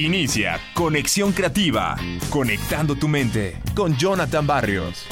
[0.00, 1.94] Inicia Conexión Creativa,
[2.30, 5.04] conectando tu mente con Jonathan Barrios.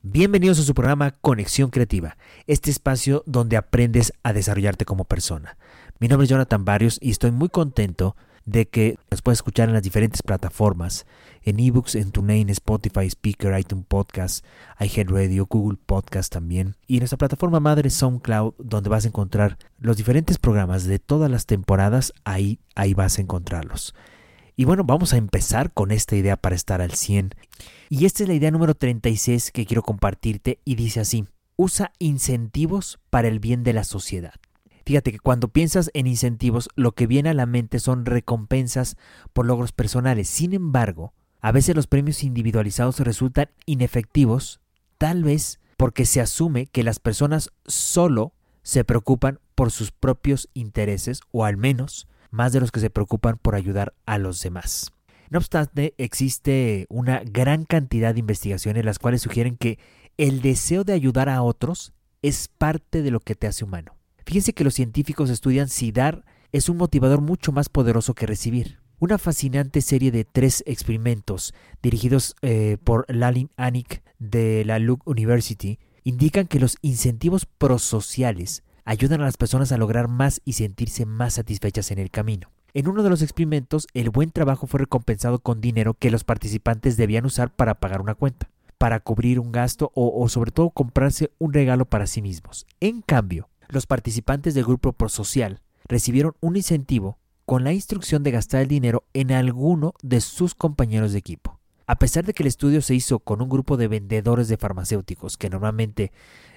[0.00, 2.16] Bienvenidos a su programa Conexión Creativa,
[2.46, 5.58] este espacio donde aprendes a desarrollarte como persona.
[5.98, 8.14] Mi nombre es Jonathan Barrios y estoy muy contento
[8.44, 11.06] de que nos puedas escuchar en las diferentes plataformas,
[11.42, 14.44] en ebooks, en TuneIn, Spotify, Speaker, iTunes Podcast,
[14.78, 19.96] iHeartRadio, Google Podcast también, y en nuestra plataforma madre SoundCloud, donde vas a encontrar los
[19.96, 23.94] diferentes programas de todas las temporadas, ahí, ahí vas a encontrarlos.
[24.56, 27.30] Y bueno, vamos a empezar con esta idea para estar al 100.
[27.88, 31.24] Y esta es la idea número 36 que quiero compartirte y dice así,
[31.56, 34.34] usa incentivos para el bien de la sociedad.
[34.84, 38.96] Fíjate que cuando piensas en incentivos, lo que viene a la mente son recompensas
[39.32, 40.28] por logros personales.
[40.28, 44.60] Sin embargo, a veces los premios individualizados resultan inefectivos,
[44.98, 51.20] tal vez porque se asume que las personas solo se preocupan por sus propios intereses,
[51.32, 54.92] o al menos más de los que se preocupan por ayudar a los demás.
[55.30, 59.78] No obstante, existe una gran cantidad de investigaciones las cuales sugieren que
[60.16, 63.99] el deseo de ayudar a otros es parte de lo que te hace humano.
[64.30, 68.78] Fíjense que los científicos estudian si dar es un motivador mucho más poderoso que recibir.
[69.00, 75.80] Una fascinante serie de tres experimentos dirigidos eh, por Lalin Anik de la Luke University
[76.04, 81.34] indican que los incentivos prosociales ayudan a las personas a lograr más y sentirse más
[81.34, 82.52] satisfechas en el camino.
[82.72, 86.96] En uno de los experimentos, el buen trabajo fue recompensado con dinero que los participantes
[86.96, 91.32] debían usar para pagar una cuenta, para cubrir un gasto o, o sobre todo comprarse
[91.40, 92.64] un regalo para sí mismos.
[92.78, 98.62] En cambio, los participantes del grupo prosocial recibieron un incentivo con la instrucción de gastar
[98.62, 101.58] el dinero en alguno de sus compañeros de equipo.
[101.86, 105.36] A pesar de que el estudio se hizo con un grupo de vendedores de farmacéuticos,
[105.36, 106.12] que normalmente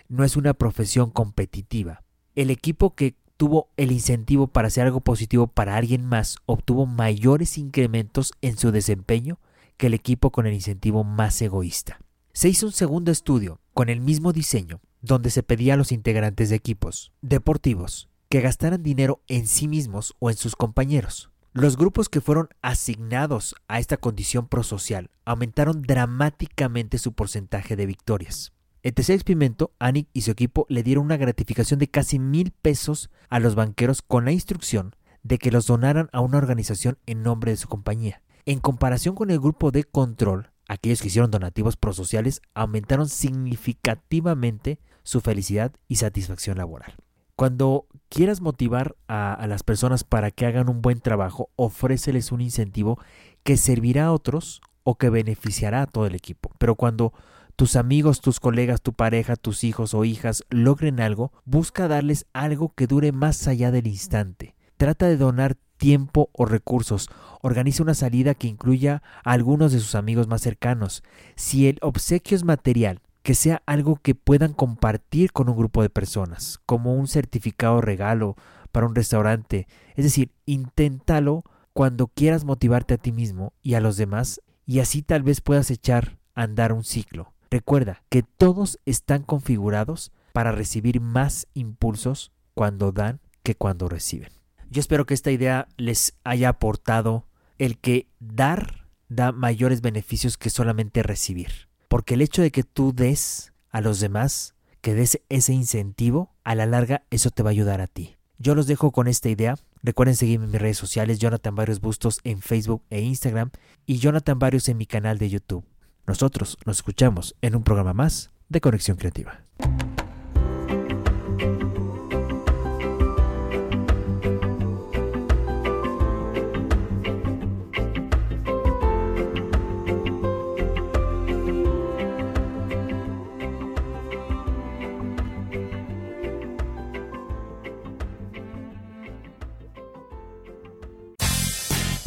[0.08, 2.04] no es una profesión competitiva,
[2.36, 7.58] el equipo que tuvo el incentivo para hacer algo positivo para alguien más obtuvo mayores
[7.58, 9.40] incrementos en su desempeño
[9.78, 12.00] que el equipo con el incentivo más egoísta.
[12.34, 16.50] Se hizo un segundo estudio con el mismo diseño donde se pedía a los integrantes
[16.50, 21.30] de equipos deportivos que gastaran dinero en sí mismos o en sus compañeros.
[21.52, 28.54] Los grupos que fueron asignados a esta condición prosocial aumentaron dramáticamente su porcentaje de victorias.
[28.82, 33.40] Tercer experimento, Anik y su equipo le dieron una gratificación de casi mil pesos a
[33.40, 37.58] los banqueros con la instrucción de que los donaran a una organización en nombre de
[37.58, 38.24] su compañía.
[38.46, 45.22] En comparación con el grupo de control, aquellos que hicieron donativos prosociales aumentaron significativamente su
[45.22, 46.96] felicidad y satisfacción laboral.
[47.36, 53.00] Cuando quieras motivar a, las personas para que hagan un buen trabajo, ofréceles un incentivo
[53.44, 56.52] que servirá a otros o que beneficiará a todo el equipo.
[56.60, 57.14] Pero cuando
[57.56, 62.74] tus amigos, tus colegas, tu pareja, tus hijos o hijas logren algo, busca darles algo
[62.76, 64.56] que dure más allá del instante.
[64.78, 67.10] Trata de donar tiempo o recursos.
[67.42, 71.04] Organiza una salida que incluya a algunos de sus amigos más cercanos.
[71.36, 75.90] Si el obsequio es material, que sea algo que puedan compartir con un grupo de
[75.90, 78.36] personas, como un certificado regalo
[78.72, 79.68] para un restaurante.
[79.96, 85.02] Es decir, inténtalo cuando quieras motivarte a ti mismo y a los demás y así
[85.02, 87.34] tal vez puedas echar a andar un ciclo.
[87.50, 94.32] Recuerda que todos están configurados para recibir más impulsos cuando dan que cuando reciben.
[94.70, 100.50] Yo espero que esta idea les haya aportado el que dar da mayores beneficios que
[100.50, 101.70] solamente recibir.
[101.94, 106.56] Porque el hecho de que tú des a los demás, que des ese incentivo, a
[106.56, 108.18] la larga eso te va a ayudar a ti.
[108.40, 109.60] Yo los dejo con esta idea.
[109.84, 113.52] Recuerden seguirme en mis redes sociales, Jonathan Varios Bustos en Facebook e Instagram
[113.86, 115.66] y Jonathan Varios en mi canal de YouTube.
[116.08, 119.44] Nosotros nos escuchamos en un programa más de Conexión Creativa.